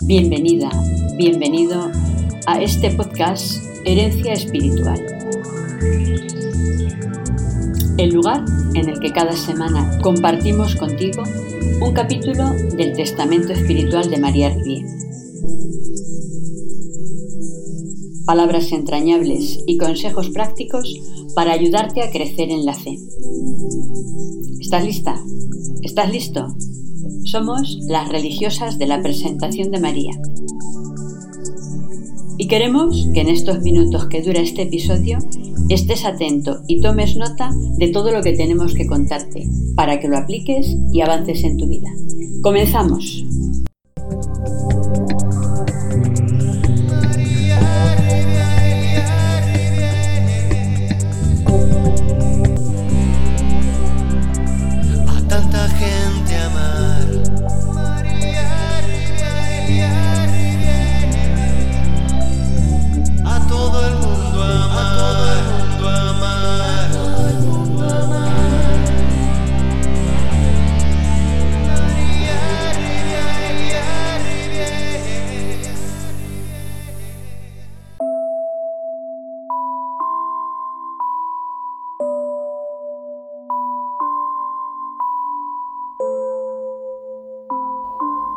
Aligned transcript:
Bienvenida, 0.00 0.70
bienvenido 1.16 1.90
a 2.46 2.60
este 2.60 2.90
podcast 2.90 3.62
Herencia 3.86 4.32
Espiritual. 4.32 5.00
El 7.96 8.10
lugar 8.10 8.44
en 8.74 8.88
el 8.88 8.98
que 8.98 9.12
cada 9.12 9.32
semana 9.32 9.98
compartimos 10.02 10.74
contigo 10.74 11.22
un 11.80 11.94
capítulo 11.94 12.50
del 12.76 12.92
Testamento 12.94 13.52
Espiritual 13.52 14.10
de 14.10 14.18
María 14.18 14.50
Rivier. 14.50 14.84
Palabras 18.26 18.72
entrañables 18.72 19.60
y 19.64 19.78
consejos 19.78 20.28
prácticos 20.30 20.92
para 21.36 21.52
ayudarte 21.52 22.02
a 22.02 22.10
crecer 22.10 22.50
en 22.50 22.66
la 22.66 22.74
fe. 22.74 22.98
¿Estás 24.60 24.84
lista? 24.84 25.24
¿Estás 25.82 26.10
listo? 26.10 26.48
Somos 27.24 27.78
las 27.88 28.10
religiosas 28.10 28.78
de 28.78 28.86
la 28.86 29.02
presentación 29.02 29.70
de 29.70 29.80
María. 29.80 30.12
Y 32.36 32.46
queremos 32.48 33.08
que 33.14 33.22
en 33.22 33.28
estos 33.28 33.62
minutos 33.62 34.06
que 34.06 34.22
dura 34.22 34.40
este 34.40 34.62
episodio 34.62 35.18
estés 35.70 36.04
atento 36.04 36.60
y 36.66 36.80
tomes 36.80 37.16
nota 37.16 37.50
de 37.78 37.88
todo 37.88 38.10
lo 38.10 38.22
que 38.22 38.34
tenemos 38.34 38.74
que 38.74 38.86
contarte 38.86 39.48
para 39.74 40.00
que 40.00 40.08
lo 40.08 40.18
apliques 40.18 40.76
y 40.92 41.00
avances 41.00 41.44
en 41.44 41.56
tu 41.56 41.66
vida. 41.66 41.88
Comenzamos. 42.42 43.24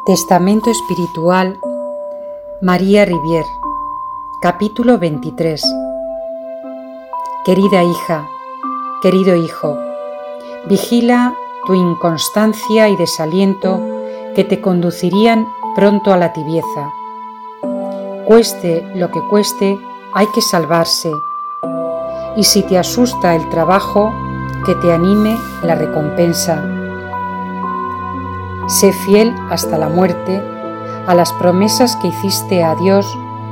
Testamento 0.08 0.72
Espiritual 0.72 1.59
María 2.61 3.03
Rivier 3.03 3.44
Capítulo 4.41 4.97
23 4.97 5.61
Querida 7.44 7.83
hija, 7.83 8.25
querido 9.02 9.35
hijo, 9.35 9.78
vigila 10.69 11.35
tu 11.66 11.73
inconstancia 11.73 12.88
y 12.88 12.95
desaliento 12.95 13.81
que 14.33 14.45
te 14.45 14.61
conducirían 14.61 15.45
pronto 15.75 16.13
a 16.13 16.17
la 16.17 16.31
tibieza. 16.31 16.94
Cueste 18.23 18.89
lo 18.95 19.11
que 19.11 19.19
cueste, 19.30 19.78
hay 20.13 20.28
que 20.28 20.41
salvarse. 20.41 21.11
Y 22.38 22.45
si 22.45 22.63
te 22.63 22.78
asusta 22.78 23.35
el 23.35 23.50
trabajo, 23.50 24.13
que 24.66 24.73
te 24.75 24.89
anime 24.94 25.38
la 25.63 25.75
recompensa 25.75 26.77
Sé 28.68 28.92
fiel 28.92 29.34
hasta 29.50 29.78
la 29.78 29.88
muerte 29.88 30.44
a 31.08 31.16
las 31.16 31.32
promesas 31.34 31.96
que 31.96 32.10
hiciste 32.10 32.66
a 32.66 32.76
Dios 32.76 33.08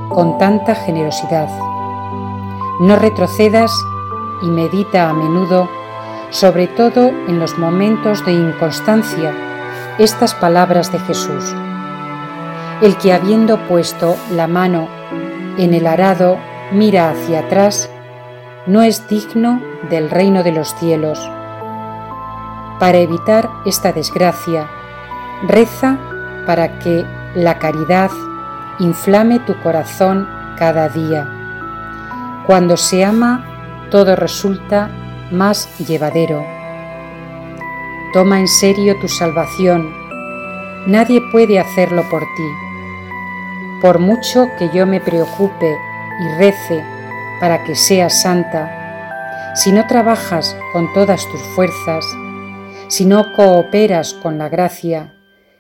con 0.10 0.38
tanta 0.38 0.76
generosidad. 0.76 1.48
No 2.82 2.98
retrocedas 2.98 3.72
y 4.42 4.48
medita 4.48 5.10
a 5.10 5.14
menudo, 5.14 5.70
sobre 6.32 6.68
todo 6.68 7.08
en 7.08 7.40
los 7.40 7.58
momentos 7.58 8.26
de 8.26 8.34
inconstancia, 8.34 9.34
estas 10.00 10.36
palabras 10.36 10.92
de 10.92 11.00
Jesús. 11.00 11.56
El 12.82 12.98
que 12.98 13.14
habiendo 13.14 13.58
puesto 13.70 14.18
la 14.32 14.48
mano 14.48 14.90
en 15.58 15.74
el 15.74 15.88
arado 15.88 16.38
mira 16.74 17.12
hacia 17.12 17.40
atrás, 17.40 17.90
no 18.68 18.82
es 18.82 19.08
digno 19.08 19.62
del 19.90 20.10
reino 20.10 20.44
de 20.44 20.52
los 20.52 20.76
cielos. 20.76 21.18
Para 22.80 22.98
evitar 22.98 23.50
esta 23.66 23.94
desgracia, 23.94 24.70
Reza 25.44 25.98
para 26.46 26.80
que 26.80 27.06
la 27.36 27.60
caridad 27.60 28.12
inflame 28.80 29.40
tu 29.40 29.60
corazón 29.62 30.28
cada 30.58 30.90
día. 30.90 31.28
Cuando 32.48 32.78
se 32.78 33.04
ama, 33.04 33.44
todo 33.92 34.16
resulta 34.16 34.90
más 35.32 35.78
llevadero. 35.80 36.46
Toma 38.14 38.40
en 38.40 38.48
serio 38.48 38.96
tu 39.02 39.08
salvación. 39.08 39.94
Nadie 40.88 41.22
puede 41.32 41.60
hacerlo 41.60 42.04
por 42.10 42.22
ti. 42.22 42.50
Por 43.82 44.00
mucho 44.00 44.48
que 44.58 44.70
yo 44.74 44.86
me 44.86 45.02
preocupe 45.02 45.76
y 46.22 46.38
rece 46.40 46.84
para 47.40 47.64
que 47.64 47.76
seas 47.76 48.22
santa, 48.22 49.54
si 49.56 49.72
no 49.72 49.86
trabajas 49.88 50.56
con 50.72 50.94
todas 50.94 51.28
tus 51.30 51.42
fuerzas, 51.56 52.06
si 52.88 53.06
no 53.06 53.34
cooperas 53.34 54.14
con 54.14 54.38
la 54.38 54.50
gracia, 54.50 55.15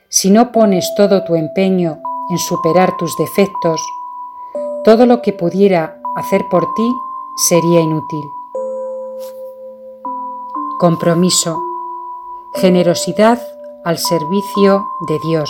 si 0.09 0.29
no 0.31 0.51
pones 0.51 0.93
todo 0.95 1.23
tu 1.23 1.35
empeño 1.35 1.99
en 2.29 2.37
superar 2.37 2.95
tus 2.97 3.15
defectos, 3.17 3.81
todo 4.83 5.05
lo 5.05 5.21
que 5.21 5.33
pudiera 5.33 5.99
hacer 6.15 6.45
por 6.49 6.73
ti 6.75 6.91
sería 7.35 7.81
inútil. 7.81 8.23
Compromiso. 10.79 11.61
Generosidad 12.53 13.39
al 13.83 13.97
servicio 13.97 14.85
de 15.07 15.19
Dios. 15.19 15.49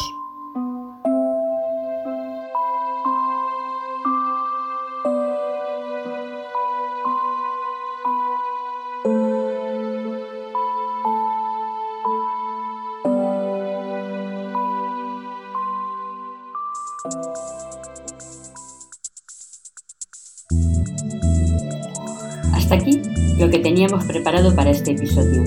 Hasta 22.53 22.75
aquí 22.75 23.01
lo 23.37 23.49
que 23.49 23.59
teníamos 23.59 24.05
preparado 24.05 24.55
para 24.55 24.71
este 24.71 24.91
episodio. 24.91 25.43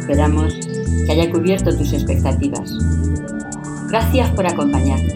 Esperamos 0.00 0.54
que 1.04 1.12
haya 1.12 1.30
cubierto 1.30 1.76
tus 1.76 1.92
expectativas. 1.92 2.72
Gracias 3.88 4.30
por 4.30 4.46
acompañarnos. 4.46 5.14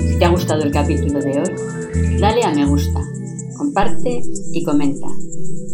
Si 0.00 0.18
te 0.18 0.24
ha 0.24 0.28
gustado 0.28 0.62
el 0.62 0.70
capítulo 0.70 1.20
de 1.20 1.40
hoy, 1.40 2.18
dale 2.20 2.44
a 2.44 2.54
me 2.54 2.66
gusta, 2.66 3.00
comparte 3.56 4.22
y 4.52 4.62
comenta. 4.62 5.08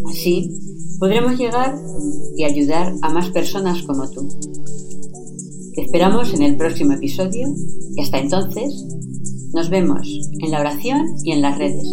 Así 0.08 0.58
podremos 0.98 1.38
llegar 1.38 1.76
y 2.36 2.44
ayudar 2.44 2.94
a 3.02 3.10
más 3.10 3.28
personas 3.30 3.82
como 3.82 4.10
tú. 4.10 4.28
Te 5.74 5.82
esperamos 5.82 6.32
en 6.32 6.42
el 6.42 6.56
próximo 6.56 6.92
episodio 6.92 7.48
y 7.96 8.02
hasta 8.02 8.18
entonces 8.18 8.86
nos 9.52 9.70
vemos 9.70 10.06
en 10.40 10.50
la 10.50 10.60
oración 10.60 11.06
y 11.24 11.32
en 11.32 11.42
las 11.42 11.58
redes. 11.58 11.84